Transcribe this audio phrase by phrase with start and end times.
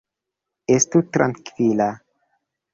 [0.77, 1.93] Estu trankvila.